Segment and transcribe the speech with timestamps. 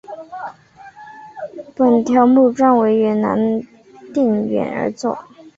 [1.75, 3.37] 本条目专为云南
[4.11, 5.19] 定远而作。